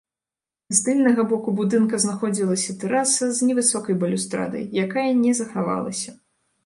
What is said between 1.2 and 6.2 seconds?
боку будынка знаходзілася тэраса с невысокай балюстрадай, якая не захавалася.